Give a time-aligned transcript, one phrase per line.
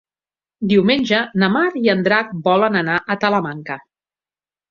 [0.69, 3.77] Diumenge na Mar i en Drac volen anar a Talamanca.